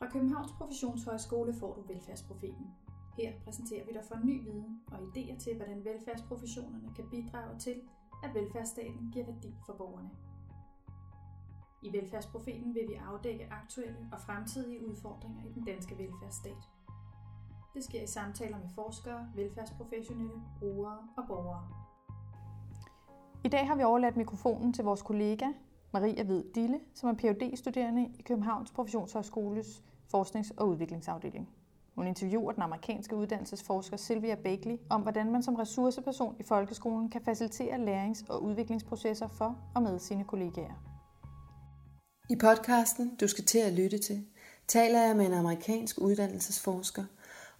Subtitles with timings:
[0.00, 2.66] Fra Københavns Professionshøjskole får du Velfærdsprofeten.
[3.16, 7.74] Her præsenterer vi dig for ny viden og idéer til, hvordan velfærdsprofessionerne kan bidrage til,
[8.24, 10.10] at velfærdsstaten giver værdi for borgerne.
[11.82, 16.68] I Velfærdsprofeten vil vi afdække aktuelle og fremtidige udfordringer i den danske velfærdsstat.
[17.74, 21.68] Det sker i samtaler med forskere, velfærdsprofessionelle, brugere og borgere.
[23.44, 25.46] I dag har vi overladt mikrofonen til vores kollega
[25.92, 31.48] Maria Hvid Dille, som er phd studerende i Københavns Professionshøjskoles Forsknings- og Udviklingsafdeling.
[31.94, 37.20] Hun interviewer den amerikanske uddannelsesforsker Sylvia Bakley om, hvordan man som ressourceperson i folkeskolen kan
[37.24, 40.90] facilitere lærings- og udviklingsprocesser for og med sine kollegaer.
[42.30, 44.26] I podcasten, du skal til at lytte til,
[44.68, 47.04] taler jeg med en amerikansk uddannelsesforsker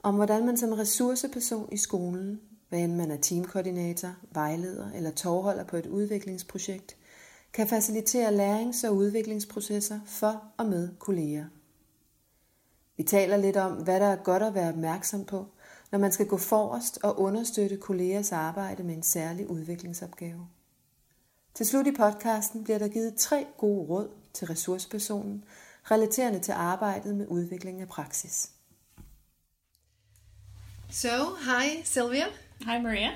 [0.03, 5.65] om, hvordan man som ressourceperson i skolen, hvad end man er teamkoordinator, vejleder eller tovholder
[5.65, 6.97] på et udviklingsprojekt,
[7.53, 11.45] kan facilitere lærings- og udviklingsprocesser for og med kolleger.
[13.01, 15.47] Vi taler lidt om, hvad der er godt at være opmærksom på,
[15.91, 20.49] når man skal gå forrest og understøtte kollegers arbejde med en særlig udviklingsopgave.
[21.55, 25.45] Til slut i podcasten bliver der givet tre gode råd til ressourcepersonen,
[25.91, 28.51] relaterende til arbejdet med udvikling af praksis.
[30.91, 32.27] So, hi, Sylvia.
[32.59, 33.11] Hi, Maria.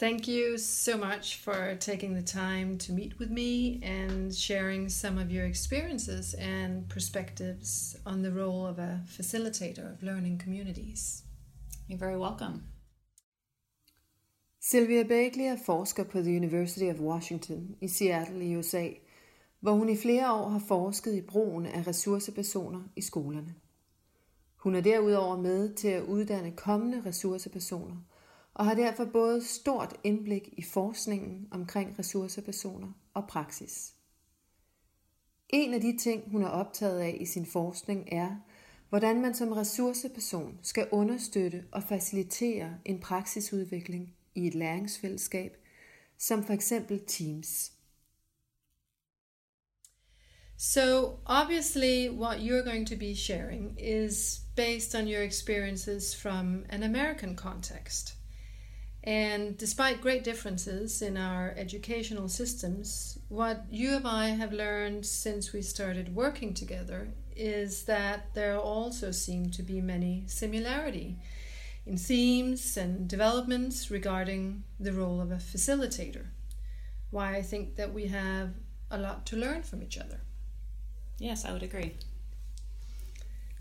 [0.00, 5.18] Thank you so much for taking the time to meet with me and sharing some
[5.18, 11.22] of your experiences and perspectives on the role of a facilitator of learning communities.
[11.86, 12.62] You're very welcome.
[14.60, 18.88] Sylvia Bagley er forsker på The University of Washington i Seattle i USA,
[19.60, 23.54] hvor hun i flere år har forsket i brugen af ressourcepersoner i skolerne.
[24.56, 27.96] Hun er derudover med til at uddanne kommende ressourcepersoner
[28.60, 33.94] og har derfor både stort indblik i forskningen omkring ressourcepersoner og praksis.
[35.48, 38.36] En af de ting, hun er optaget af i sin forskning er,
[38.88, 45.56] hvordan man som ressourceperson skal understøtte og facilitere en praksisudvikling i et læringsfællesskab,
[46.18, 47.72] som for eksempel Teams.
[50.58, 56.82] So, obviously, what you're going to be sharing is based on your experiences from an
[56.82, 58.19] American context.
[59.02, 65.52] And despite great differences in our educational systems, what you and I have learned since
[65.52, 71.16] we started working together is that there also seem to be many similarity
[71.86, 76.26] in themes and developments regarding the role of a facilitator.
[77.10, 78.50] Why I think that we have
[78.90, 80.20] a lot to learn from each other.
[81.18, 81.96] Yes, I would agree.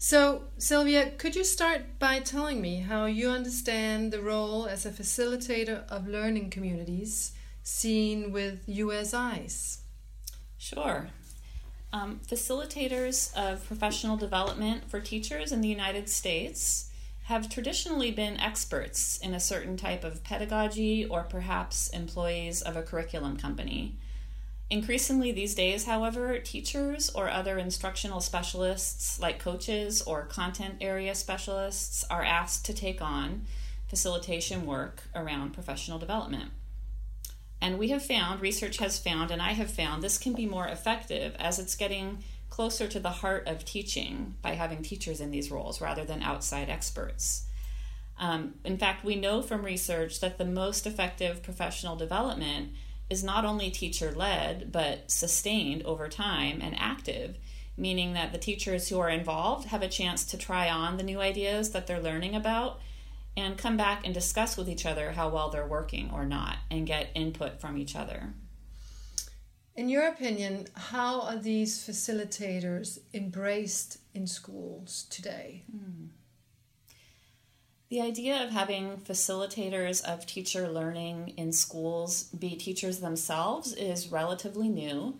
[0.02, 4.92] So, Sylvia, could you start by telling me how you understand the role as a
[4.92, 7.34] facilitator of learning communities
[7.64, 9.80] seen with US eyes?
[10.58, 11.10] Sure.
[11.92, 16.90] Um, facilitators of professional development for teachers in the United States
[17.24, 22.84] have traditionally been experts in a certain type of pedagogy or perhaps employees of a
[22.84, 23.98] curriculum company.
[24.72, 32.06] Increasingly these days, however, teachers or other instructional specialists like coaches or content area specialists
[32.10, 33.46] are asked to take on
[33.88, 36.52] facilitation work around professional development.
[37.60, 40.68] And we have found, research has found, and I have found, this can be more
[40.68, 45.50] effective as it's getting closer to the heart of teaching by having teachers in these
[45.50, 47.46] roles rather than outside experts.
[48.20, 52.74] Um, in fact, we know from research that the most effective professional development
[53.10, 57.38] is not only teacher led, but sustained over time and active,
[57.76, 61.20] meaning that the teachers who are involved have a chance to try on the new
[61.20, 62.80] ideas that they're learning about
[63.36, 66.86] and come back and discuss with each other how well they're working or not and
[66.86, 68.34] get input from each other.
[69.76, 75.64] In your opinion, how are these facilitators embraced in schools today?
[75.72, 76.08] Hmm.
[77.90, 84.70] The idea of having facilitators of teacher learning in schools be teachers themselves is relatively
[84.70, 85.18] new.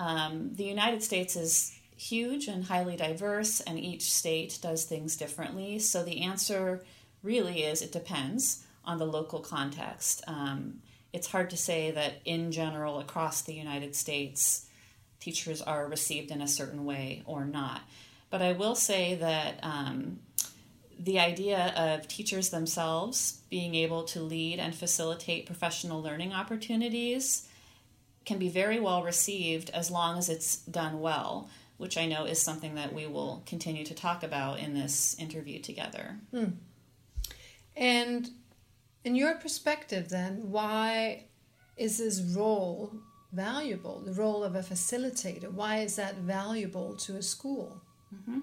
[0.00, 5.78] Um, the United States is huge and highly diverse, and each state does things differently.
[5.80, 6.82] So the answer
[7.22, 10.24] really is it depends on the local context.
[10.26, 10.80] Um,
[11.12, 14.66] it's hard to say that in general across the United States
[15.20, 17.82] teachers are received in a certain way or not.
[18.30, 20.20] But I will say that um,
[20.98, 27.48] the idea of teachers themselves being able to lead and facilitate professional learning opportunities
[28.24, 32.40] can be very well received as long as it's done well, which I know is
[32.40, 36.16] something that we will continue to talk about in this interview together.
[36.32, 36.50] Hmm.
[37.76, 38.28] And
[39.04, 41.24] in your perspective, then, why
[41.76, 42.92] is this role
[43.32, 44.00] valuable?
[44.00, 47.80] The role of a facilitator, why is that valuable to a school?
[48.12, 48.40] Mm-hmm.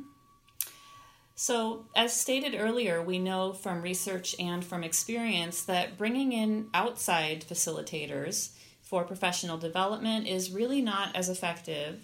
[1.37, 7.43] So, as stated earlier, we know from research and from experience that bringing in outside
[7.45, 8.51] facilitators
[8.81, 11.99] for professional development is really not as effective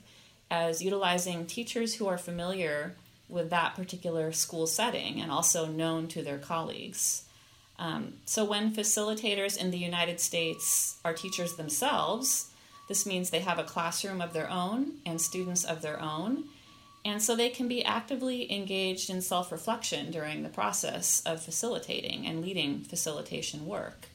[0.50, 2.98] as utilizing teachers who are familiar
[3.30, 7.24] with that particular school setting and also known to their colleagues.
[7.80, 12.52] Um, so, when facilitators in the United States are teachers themselves,
[12.90, 16.44] this means they have a classroom of their own and students of their own
[17.04, 22.28] and so they can be actively engaged in self reflection during the process of facilitating
[22.28, 24.08] and leading facilitation work.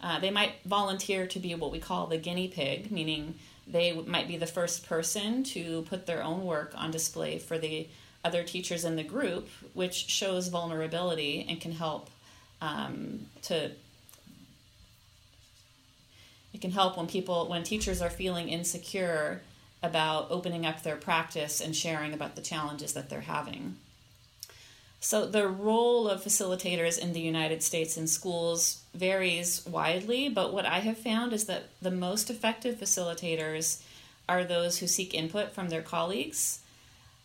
[0.00, 3.34] Uh, they might volunteer to be what we call the guinea pig, meaning
[3.66, 7.88] they might be the first person to put their own work on display for the
[8.22, 12.10] other teachers in the group, which shows vulnerability and can help
[12.60, 13.70] um, to.
[16.52, 19.40] It can help when people, when teachers are feeling insecure
[19.84, 23.76] about opening up their practice and sharing about the challenges that they're having.
[24.98, 30.64] So, the role of facilitators in the United States in schools varies widely, but what
[30.64, 33.82] I have found is that the most effective facilitators
[34.26, 36.60] are those who seek input from their colleagues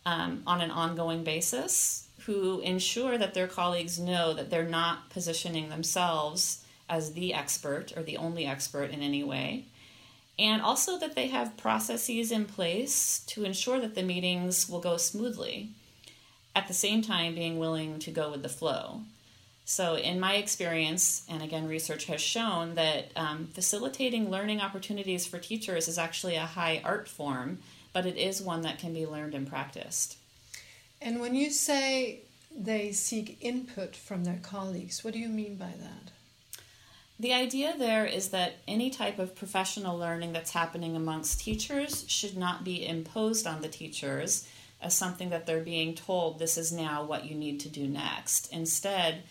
[0.06, 5.70] um, on an ongoing basis, who ensure that their colleagues know that they're not positioning
[5.70, 9.64] themselves as the expert or the only expert in any way,
[10.40, 14.96] and also that they have processes in place to ensure that the meetings will go
[14.96, 15.72] smoothly,
[16.56, 19.02] at the same time, being willing to go with the flow.
[19.66, 25.38] So, in my experience, and again, research has shown that um, facilitating learning opportunities for
[25.38, 27.60] teachers is actually a high art form,
[27.94, 30.18] but it is one that can be learned and practiced.
[31.02, 32.22] And when you say
[32.58, 36.12] they seek input from their colleagues, what do you mean by that?
[37.20, 42.38] The idea there is that any type of professional learning that's happening amongst teachers should
[42.38, 44.48] not be imposed on the teachers
[44.82, 48.54] as something that they're being told this is now what you need to do next.
[48.54, 49.24] Instead,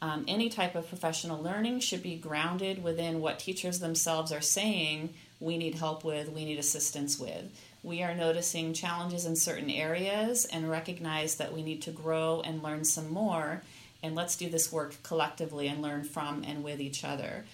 [0.00, 5.12] um, any type of professional learning should be grounded within what teachers themselves are saying
[5.38, 7.44] we need help with, we need assistance with.
[7.82, 12.62] We are noticing challenges in certain areas and recognize that we need to grow and
[12.62, 13.62] learn some more
[14.06, 17.44] and let's do this work collectively and learn from and with each other.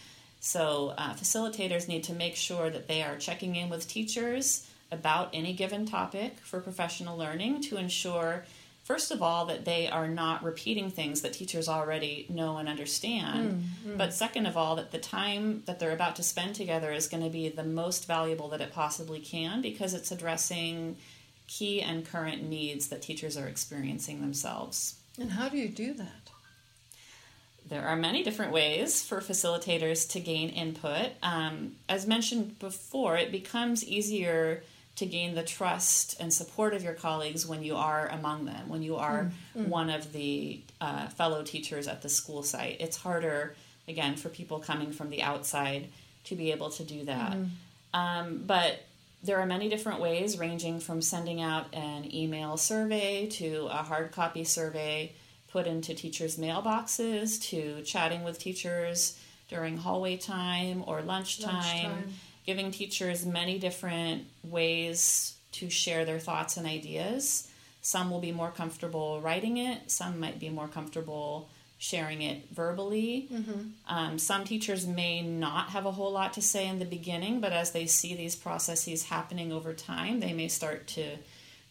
[0.41, 5.31] So, uh, facilitators need to make sure that they are checking in with teachers about
[5.33, 8.45] any given topic for professional learning to ensure,
[8.85, 13.65] first of all, that they are not repeating things that teachers already know and understand.
[13.85, 13.99] Mm, mm.
[13.99, 17.23] But second of all, that the time that they're about to spend together is going
[17.23, 20.97] to be the most valuable that it possibly can because it's addressing
[21.47, 24.97] key and current needs that teachers are experiencing themselves.
[25.19, 26.22] And how do you do that?
[27.73, 31.13] There are many different ways for facilitators to gain input.
[31.23, 34.63] Um, as mentioned before, it becomes easier
[34.97, 38.83] to gain the trust and support of your colleagues when you are among them, when
[38.83, 39.71] you are mm-hmm.
[39.71, 42.77] one of the uh, fellow teachers at the school site.
[42.79, 43.57] It's harder,
[43.89, 45.89] again, for people coming from the outside
[46.25, 47.33] to be able to do that.
[47.33, 47.99] Mm-hmm.
[47.99, 48.81] Um, but
[49.23, 54.13] there are many different ways, ranging from sending out an email survey to a hard
[54.13, 55.13] copy survey
[55.53, 59.19] put into teachers' mailboxes to chatting with teachers
[59.49, 62.13] during hallway time or lunchtime, lunchtime,
[62.47, 67.49] giving teachers many different ways to share their thoughts and ideas.
[67.83, 73.29] Some will be more comfortable writing it, some might be more comfortable sharing it verbally.
[73.31, 73.61] Mm-hmm.
[73.89, 77.53] Um, some teachers may not have a whole lot to say in the beginning, but
[77.53, 81.17] as they see these processes happening over time, they may start to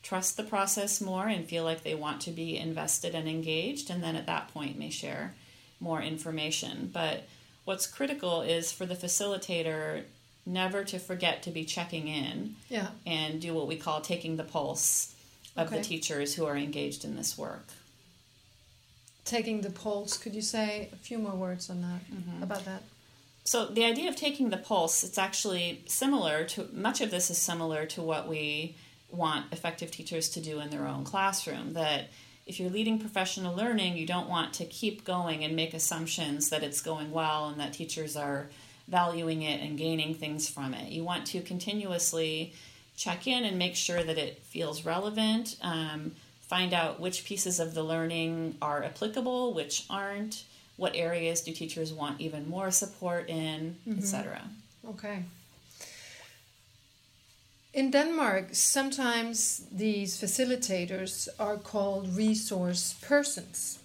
[0.03, 4.03] trust the process more and feel like they want to be invested and engaged, and
[4.03, 5.33] then at that point may share
[5.79, 6.89] more information.
[6.91, 7.27] But
[7.65, 10.03] what's critical is for the facilitator
[10.45, 12.87] never to forget to be checking in yeah.
[13.05, 15.13] and do what we call taking the pulse
[15.55, 15.77] of okay.
[15.77, 17.67] the teachers who are engaged in this work.
[19.23, 22.41] Taking the pulse, could you say a few more words on that mm-hmm.
[22.41, 22.83] about that?
[23.43, 27.37] So the idea of taking the pulse, it's actually similar to much of this is
[27.37, 28.75] similar to what we
[29.11, 31.73] want effective teachers to do in their own classroom.
[31.73, 32.09] That
[32.45, 36.63] if you're leading professional learning, you don't want to keep going and make assumptions that
[36.63, 38.49] it's going well and that teachers are
[38.87, 40.91] valuing it and gaining things from it.
[40.91, 42.53] You want to continuously
[42.97, 45.55] check in and make sure that it feels relevant.
[45.61, 50.43] Um, find out which pieces of the learning are applicable, which aren't.
[50.77, 53.99] What areas do teachers want even more support in, mm-hmm.
[53.99, 54.41] etc.
[54.89, 55.23] Okay.
[57.73, 63.79] In Denmark, sometimes these facilitators are called resource persons.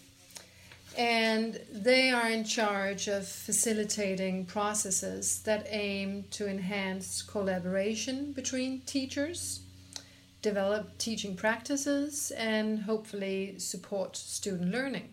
[0.98, 9.60] And they are in charge of facilitating processes that aim to enhance collaboration between teachers,
[10.42, 15.10] develop teaching practices, and hopefully support student learning.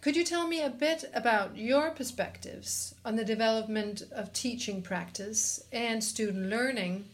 [0.00, 5.64] Could you tell me a bit about your perspectives on the development of teaching practice
[5.72, 7.06] and student learning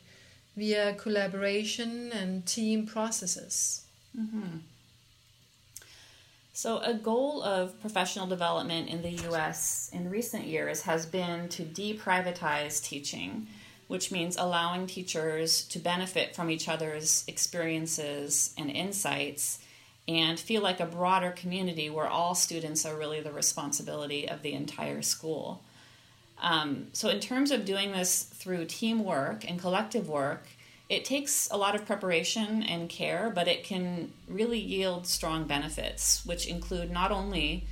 [0.56, 3.84] via collaboration and team processes?
[4.18, 4.58] Mm-hmm.
[6.54, 11.62] So, a goal of professional development in the US in recent years has been to
[11.62, 13.46] deprivatize teaching,
[13.88, 19.60] which means allowing teachers to benefit from each other's experiences and insights
[20.06, 24.52] and feel like a broader community where all students are really the responsibility of the
[24.52, 25.62] entire school.
[26.42, 30.48] Um, so, in terms of doing this through teamwork and collective work,
[30.88, 36.26] it takes a lot of preparation and care, but it can really yield strong benefits,
[36.26, 37.64] which include not only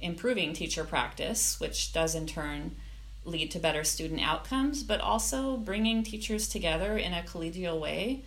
[0.00, 2.76] improving teacher practice, which does in turn
[3.24, 8.22] lead to better student outcomes, but also bringing teachers together in a collegial way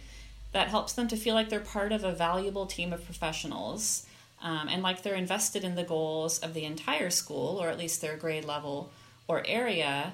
[0.51, 4.05] that helps them to feel like they're part of a valuable team of professionals
[4.41, 8.01] um, and like they're invested in the goals of the entire school, or at least
[8.01, 8.91] their grade level
[9.29, 10.11] or area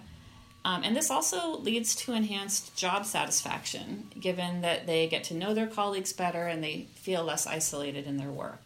[0.66, 5.54] um, and this also leads to enhanced job satisfaction, given that they get to know
[5.54, 8.64] their colleagues better and they feel less isolated in their work.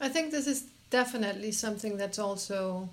[0.00, 2.88] I think this is definitely something that's also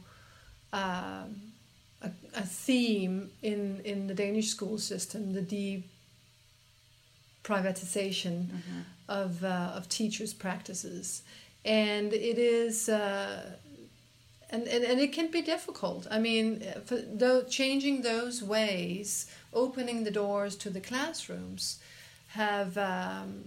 [0.74, 1.54] um,
[2.02, 5.82] a, a, theme in, in the Danish school system the
[7.46, 8.82] deprivatization mm-hmm.
[9.08, 11.24] of, uh, of teachers' practices.
[11.64, 12.90] And it is.
[12.90, 13.52] Uh,
[14.52, 16.08] and, and, and it can be difficult.
[16.12, 21.80] I mean, for though changing those ways, opening the doors to the classrooms,
[22.30, 23.46] have um,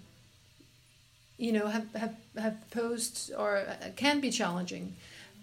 [1.37, 4.97] you know have, have have posed or uh, can be challenging.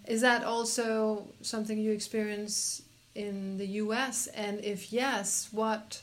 [0.06, 2.82] Is that also something you experience
[3.14, 4.26] in the U.S.
[4.28, 6.02] And if yes, what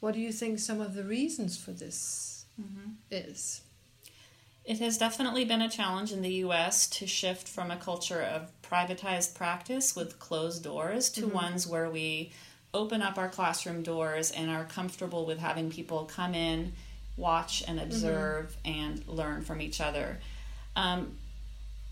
[0.00, 2.92] what do you think some of the reasons for this mm-hmm.
[3.10, 3.60] is?
[4.64, 8.59] It has definitely been a challenge in the US to shift from a culture of
[8.70, 11.34] privatized practice with closed doors to mm-hmm.
[11.34, 12.32] ones where we
[12.72, 16.72] open up our classroom doors and are comfortable with having people come in,
[17.16, 17.88] watch, and mm-hmm.
[17.88, 18.80] observe mm-hmm.
[18.80, 20.18] and learn from each other.
[20.76, 21.16] Um,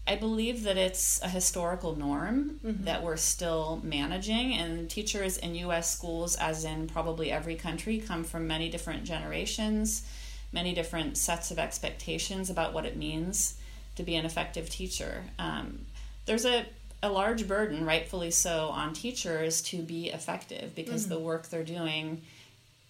[0.06, 2.84] I believe that it's a historical norm mm-hmm.
[2.84, 8.24] that we're still managing, and teachers in US schools, as in probably every country, come
[8.24, 10.06] from many different generations
[10.52, 13.54] many different sets of expectations about what it means
[13.96, 15.24] to be an effective teacher.
[15.38, 15.80] Um,
[16.28, 16.66] there's a,
[17.02, 21.14] a large burden, rightfully so, on teachers to be effective because mm-hmm.
[21.14, 22.22] the work they're doing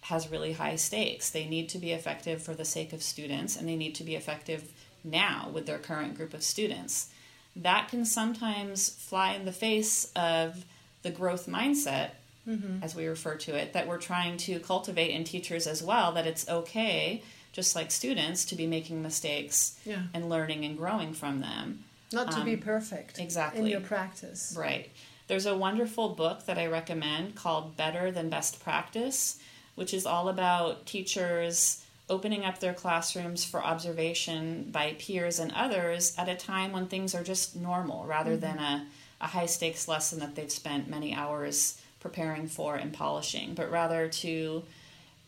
[0.01, 1.29] has really high stakes.
[1.29, 4.15] They need to be effective for the sake of students and they need to be
[4.15, 4.71] effective
[5.03, 7.09] now with their current group of students.
[7.55, 10.65] That can sometimes fly in the face of
[11.01, 12.11] the growth mindset,
[12.47, 12.83] mm-hmm.
[12.83, 16.27] as we refer to it, that we're trying to cultivate in teachers as well, that
[16.27, 20.03] it's okay just like students, to be making mistakes yeah.
[20.13, 21.83] and learning and growing from them.
[22.11, 23.19] Not to um, be perfect.
[23.19, 23.61] Exactly.
[23.61, 24.55] In your practice.
[24.57, 24.89] Right.
[25.27, 29.37] There's a wonderful book that I recommend called Better Than Best Practice,
[29.75, 36.15] which is all about teachers opening up their classrooms for observation by peers and others
[36.17, 38.41] at a time when things are just normal rather mm-hmm.
[38.41, 38.87] than a,
[39.21, 44.07] a high stakes lesson that they've spent many hours preparing for and polishing, but rather
[44.07, 44.63] to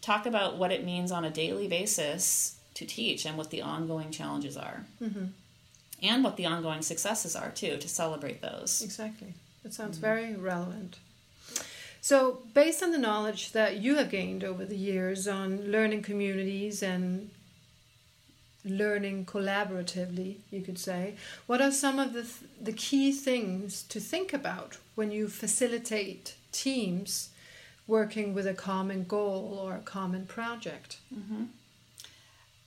[0.01, 4.09] talk about what it means on a daily basis to teach and what the ongoing
[4.09, 4.85] challenges are.
[5.01, 5.25] Mm-hmm.
[6.01, 8.81] And what the ongoing successes are, too, to celebrate those.
[8.81, 9.33] Exactly.
[9.63, 10.05] That sounds mm-hmm.
[10.05, 10.97] very relevant.
[12.01, 16.81] So, based on the knowledge that you have gained over the years on learning communities
[16.81, 17.29] and
[18.65, 21.15] learning collaboratively, you could say,
[21.45, 26.35] what are some of the, th- the key things to think about when you facilitate
[26.51, 27.29] teams
[27.87, 30.97] working with a common goal or a common project.
[31.13, 31.43] Mm-hmm.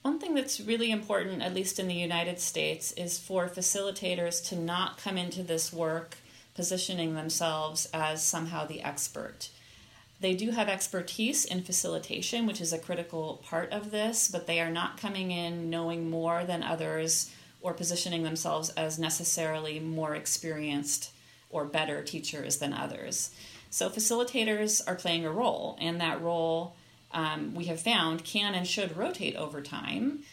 [0.05, 4.55] One thing that's really important, at least in the United States, is for facilitators to
[4.55, 6.19] not come into this work
[6.55, 9.49] positioning themselves as somehow the expert.
[10.21, 14.61] They do have expertise in facilitation, which is a critical part of this, but they
[14.61, 17.31] are not coming in knowing more than others
[17.63, 21.13] or positioning themselves as necessarily more experienced
[21.49, 23.31] or better teachers than others.
[23.71, 26.77] So facilitators are playing a role, and that role
[27.15, 30.25] um, we have found can and should rotate over time.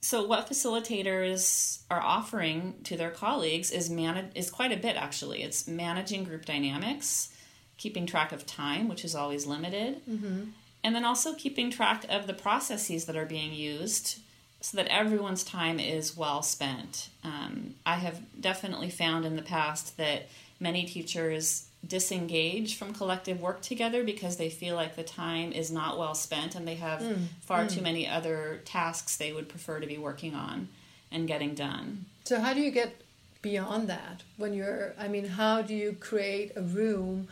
[0.00, 5.42] So what facilitators are offering to their colleagues is man- is quite a bit actually.
[5.42, 7.34] It's managing group dynamics,
[7.76, 10.44] keeping track of time, which is always limited, mm-hmm.
[10.82, 14.20] and then also keeping track of the processes that are being used
[14.62, 17.08] so that everyone's time is well spent.
[17.24, 20.28] Um, I have definitely found in the past that
[20.60, 25.98] many teachers disengage from collective work together because they feel like the time is not
[25.98, 27.24] well spent and they have mm.
[27.40, 27.70] far mm.
[27.70, 30.68] too many other tasks they would prefer to be working on
[31.10, 32.04] and getting done.
[32.24, 33.00] So, how do you get
[33.42, 37.28] beyond that when you're, I mean, how do you create a room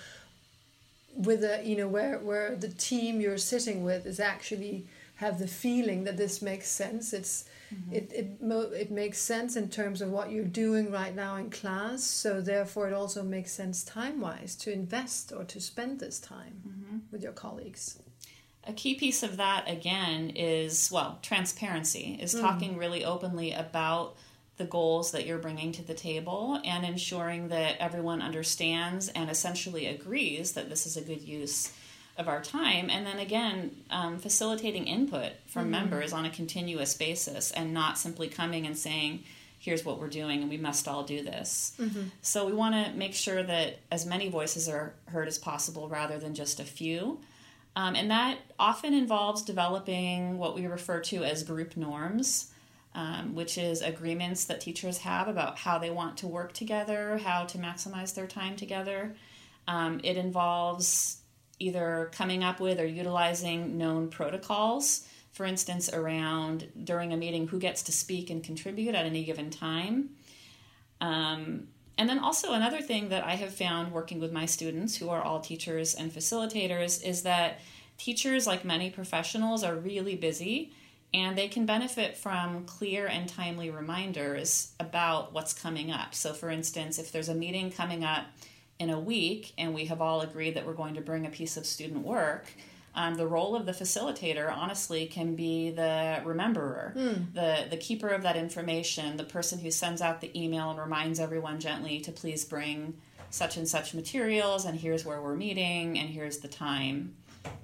[1.15, 5.47] with a, you know, where, where the team you're sitting with is actually have the
[5.47, 7.13] feeling that this makes sense?
[7.13, 7.45] It's,
[7.75, 7.93] Mm-hmm.
[7.93, 8.39] It, it,
[8.75, 12.89] it makes sense in terms of what you're doing right now in class, so therefore
[12.89, 16.99] it also makes sense time wise to invest or to spend this time mm-hmm.
[17.11, 17.99] with your colleagues.
[18.67, 22.41] A key piece of that, again, is well, transparency, is mm.
[22.41, 24.17] talking really openly about
[24.59, 29.87] the goals that you're bringing to the table and ensuring that everyone understands and essentially
[29.87, 31.73] agrees that this is a good use
[32.19, 35.73] of our time and then again um, facilitating input from mm-hmm.
[35.73, 39.23] members on a continuous basis and not simply coming and saying
[39.61, 42.03] here's what we're doing and we must all do this mm-hmm.
[42.21, 46.19] so we want to make sure that as many voices are heard as possible rather
[46.19, 47.21] than just a few
[47.77, 52.51] um, and that often involves developing what we refer to as group norms
[52.97, 57.45] um, which is agreements that teachers have about how they want to work together how
[57.45, 59.15] to maximize their time together
[59.69, 61.18] um, it involves
[61.59, 65.07] either coming up with or utilizing known protocols.
[65.33, 69.51] For instance, around during a meeting, who gets to speak and contribute at any given
[69.51, 70.11] time.
[71.01, 75.11] Um, and then also, another thing that I have found working with my students, who
[75.11, 77.61] are all teachers and facilitators, is that
[77.99, 80.73] teachers, like many professionals, are really busy
[81.15, 86.15] and they can benefit from clear and timely reminders about what's coming up.
[86.15, 88.27] So, for instance, if there's a meeting coming up
[88.79, 91.57] in a week and we have all agreed that we're going to bring a piece
[91.57, 92.47] of student work,
[92.95, 97.33] um, the role of the facilitator honestly can be the rememberer, mm.
[97.33, 101.21] the the keeper of that information, the person who sends out the email and reminds
[101.21, 102.95] everyone gently to please bring
[103.31, 107.15] such and such materials and here's where we're meeting and here's the time,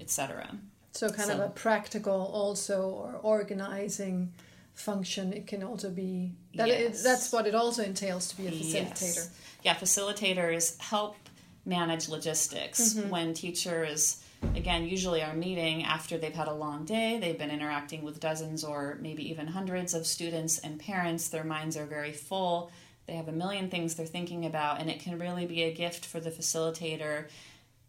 [0.00, 0.56] etc.
[0.92, 4.32] So kind so, of a practical also or organizing
[4.74, 7.00] function it can also be that yes.
[7.00, 9.14] it, that's what it also entails to be a facilitator.
[9.14, 9.30] Yes
[9.64, 11.16] yeah, facilitators help
[11.64, 13.08] manage logistics mm-hmm.
[13.08, 14.22] when teachers
[14.54, 18.62] again usually are meeting after they've had a long day they've been interacting with dozens
[18.62, 22.70] or maybe even hundreds of students and parents their minds are very full
[23.06, 26.04] they have a million things they're thinking about and it can really be a gift
[26.04, 27.24] for the facilitator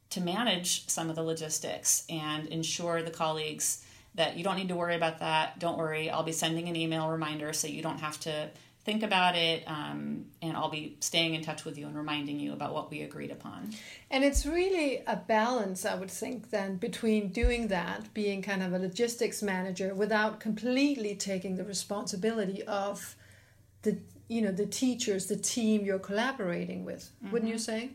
[0.10, 3.85] to manage some of the logistics and ensure the colleagues
[4.15, 7.10] that you don't need to worry about that don't worry i'll be sending an email
[7.10, 8.49] reminder so you don't have to
[8.86, 12.54] think about it, um, and I'll be staying in touch with you and reminding you
[12.54, 13.73] about what we agreed upon.
[14.12, 18.73] And it's really a balance, I would think, then between doing that, being kind of
[18.73, 23.15] a logistics manager, without completely taking the responsibility of
[23.82, 23.97] the
[24.28, 27.10] you know the teachers, the team you're collaborating with.
[27.23, 27.34] Mm-hmm.
[27.34, 27.89] Wouldn't you say?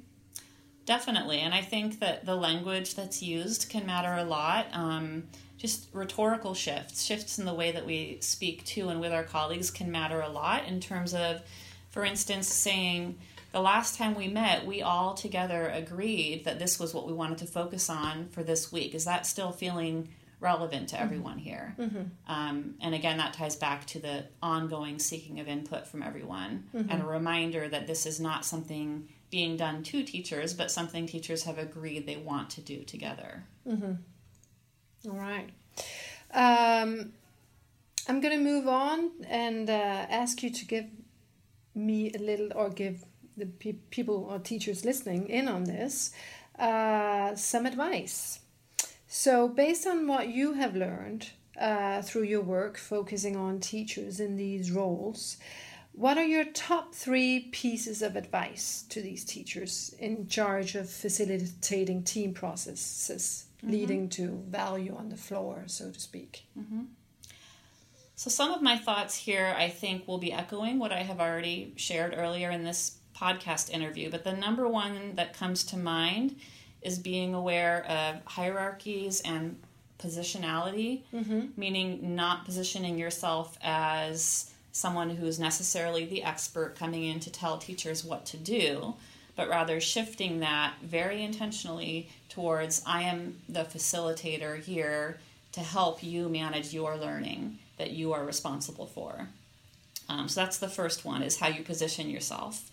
[0.86, 4.66] Definitely, and I think that the language that's used can matter a lot.
[4.72, 5.24] Um,
[5.60, 9.70] just rhetorical shifts, shifts in the way that we speak to and with our colleagues
[9.70, 11.42] can matter a lot in terms of,
[11.90, 13.18] for instance, saying,
[13.52, 17.38] the last time we met, we all together agreed that this was what we wanted
[17.38, 18.94] to focus on for this week.
[18.94, 21.04] Is that still feeling relevant to mm-hmm.
[21.04, 21.44] everyone mm-hmm.
[21.44, 21.74] here?
[21.78, 22.02] Mm-hmm.
[22.26, 26.90] Um, and again, that ties back to the ongoing seeking of input from everyone mm-hmm.
[26.90, 31.42] and a reminder that this is not something being done to teachers, but something teachers
[31.42, 33.44] have agreed they want to do together.
[35.06, 35.48] All right.
[36.32, 37.12] Um,
[38.08, 40.86] I'm going to move on and uh, ask you to give
[41.74, 43.04] me a little, or give
[43.36, 46.12] the pe- people or teachers listening in on this,
[46.58, 48.40] uh, some advice.
[49.06, 54.36] So, based on what you have learned uh, through your work focusing on teachers in
[54.36, 55.38] these roles,
[55.92, 62.04] what are your top three pieces of advice to these teachers in charge of facilitating
[62.04, 63.46] team processes?
[63.62, 63.70] Mm-hmm.
[63.70, 66.46] leading to value on the floor, so to speak.
[66.58, 66.82] Mm-hmm.
[68.16, 71.72] So, some of my thoughts here, I think, will be echoing what I have already
[71.76, 74.10] shared earlier in this podcast interview.
[74.10, 76.36] But the number one that comes to mind
[76.82, 79.58] is being aware of hierarchies and
[79.98, 81.46] positionality, mm-hmm.
[81.56, 87.58] meaning not positioning yourself as someone who is necessarily the expert coming in to tell
[87.58, 88.94] teachers what to do,
[89.40, 95.18] but rather shifting that very intentionally towards I am the facilitator here
[95.52, 99.28] to help you manage your learning that you are responsible for.
[100.10, 102.70] Um, so that's the first one is how you position yourself.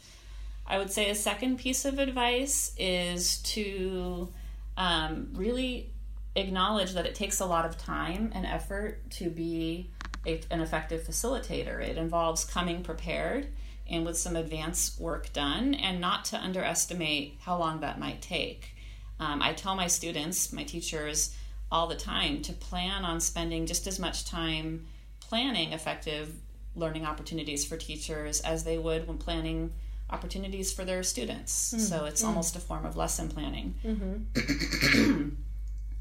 [0.67, 4.27] I would say a second piece of advice is to
[4.75, 5.89] um, really
[6.35, 9.89] acknowledge that it takes a lot of time and effort to be
[10.25, 11.81] a, an effective facilitator.
[11.81, 13.47] It involves coming prepared
[13.89, 18.75] and with some advanced work done, and not to underestimate how long that might take.
[19.19, 21.35] Um, I tell my students, my teachers,
[21.71, 24.85] all the time to plan on spending just as much time
[25.19, 26.33] planning effective
[26.75, 29.73] learning opportunities for teachers as they would when planning
[30.09, 31.73] opportunities for their students.
[31.73, 31.79] Mm.
[31.79, 32.27] So it's mm.
[32.27, 33.75] almost a form of lesson planning.
[33.83, 35.29] Mm-hmm.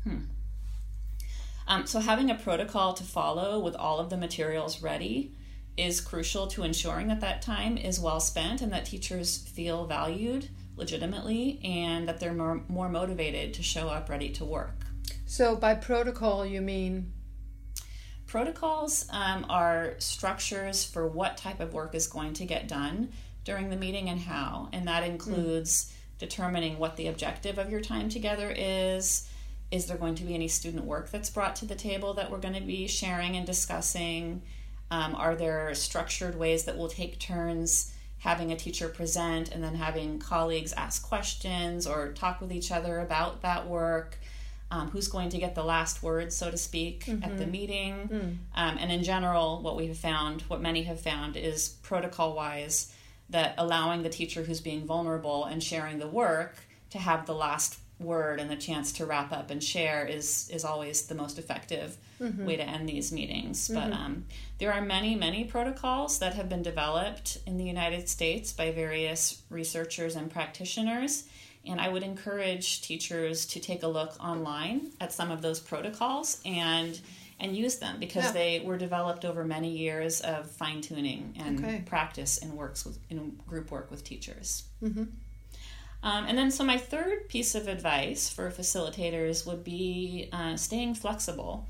[0.09, 0.19] hmm.
[1.67, 5.33] um, so having a protocol to follow with all of the materials ready
[5.77, 10.49] is crucial to ensuring that that time is well spent and that teachers feel valued
[10.77, 14.87] legitimately and that they're more, more motivated to show up ready to work.
[15.27, 17.13] So, by protocol, you mean?
[18.27, 23.11] Protocols um, are structures for what type of work is going to get done
[23.45, 24.69] during the meeting and how.
[24.73, 26.19] And that includes mm.
[26.19, 29.29] determining what the objective of your time together is.
[29.71, 32.39] Is there going to be any student work that's brought to the table that we're
[32.39, 34.43] going to be sharing and discussing?
[34.91, 39.75] Um, are there structured ways that we'll take turns having a teacher present and then
[39.75, 44.19] having colleagues ask questions or talk with each other about that work?
[44.71, 47.23] um, who's going to get the last word, so to speak, mm-hmm.
[47.23, 47.53] at the mm-hmm.
[47.53, 48.09] meeting.
[48.09, 48.37] Mm.
[48.55, 52.93] Um, and in general, what we have found, what many have found, is protocol wise
[53.31, 56.57] that allowing the teacher who's being vulnerable and sharing the work
[56.91, 60.65] to have the last word and the chance to wrap up and share is is
[60.65, 62.45] always the most effective mm-hmm.
[62.47, 63.69] way to end these meetings.
[63.69, 63.91] Mm-hmm.
[63.91, 64.25] But um,
[64.59, 69.43] there are many many protocols that have been developed in the United States by various
[69.51, 71.25] researchers and practitioners
[71.67, 76.41] and I would encourage teachers to take a look online at some of those protocols
[76.45, 76.99] and
[77.39, 78.33] and use them because yeah.
[78.33, 81.83] they were developed over many years of fine tuning and okay.
[81.85, 84.65] practice in works with in group work with teachers.
[84.83, 85.05] Mm-hmm.
[86.07, 90.95] Um, and then, so my third piece of advice for facilitators would be uh, staying
[90.95, 91.67] flexible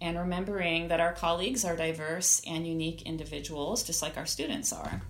[0.00, 5.02] and remembering that our colleagues are diverse and unique individuals, just like our students are.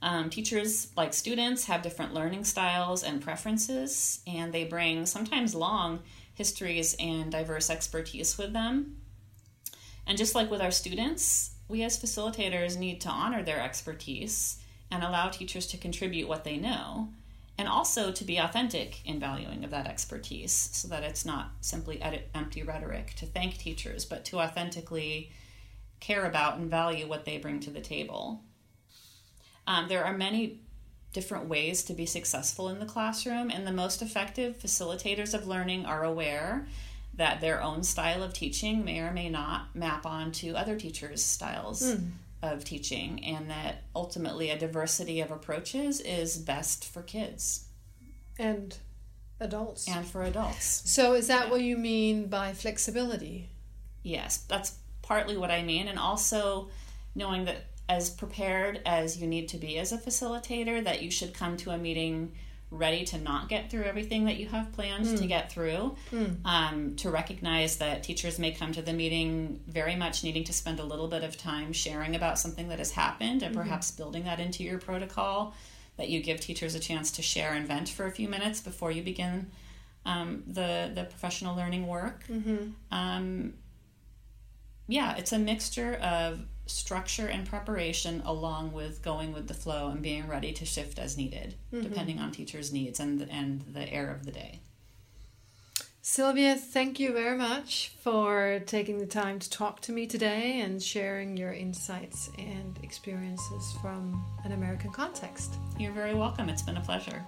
[0.00, 6.04] Um, teachers, like students, have different learning styles and preferences, and they bring sometimes long
[6.34, 8.98] histories and diverse expertise with them.
[10.06, 15.02] And just like with our students, we as facilitators need to honor their expertise and
[15.02, 17.08] allow teachers to contribute what they know,
[17.58, 22.02] and also to be authentic in valuing of that expertise so that it's not simply
[22.34, 25.30] empty rhetoric to thank teachers, but to authentically
[26.00, 28.42] care about and value what they bring to the table.
[29.66, 30.60] Um, there are many
[31.12, 35.86] different ways to be successful in the classroom, and the most effective facilitators of learning
[35.86, 36.68] are aware
[37.14, 41.82] that their own style of teaching may or may not map onto other teachers' styles
[41.82, 42.10] mm.
[42.42, 47.66] Of teaching, and that ultimately a diversity of approaches is best for kids
[48.38, 48.76] and
[49.40, 49.88] adults.
[49.88, 50.82] And for adults.
[50.90, 51.50] So, is that yeah.
[51.50, 53.50] what you mean by flexibility?
[54.02, 56.68] Yes, that's partly what I mean, and also
[57.14, 61.32] knowing that as prepared as you need to be as a facilitator, that you should
[61.32, 62.32] come to a meeting
[62.70, 65.18] ready to not get through everything that you have planned mm.
[65.18, 65.96] to get through.
[66.10, 66.44] Mm.
[66.44, 70.80] Um, to recognize that teachers may come to the meeting very much needing to spend
[70.80, 73.62] a little bit of time sharing about something that has happened and mm-hmm.
[73.62, 75.54] perhaps building that into your protocol.
[75.96, 78.90] That you give teachers a chance to share and vent for a few minutes before
[78.90, 79.50] you begin
[80.04, 82.24] um, the the professional learning work.
[82.28, 82.70] Mm-hmm.
[82.90, 83.54] Um,
[84.88, 90.02] yeah, it's a mixture of structure and preparation along with going with the flow and
[90.02, 91.82] being ready to shift as needed mm-hmm.
[91.82, 94.60] depending on teachers needs and and the air of the day.
[96.02, 100.80] Sylvia thank you very much for taking the time to talk to me today and
[100.80, 105.54] sharing your insights and experiences from an American context.
[105.78, 106.48] You're very welcome.
[106.48, 107.24] It's been a pleasure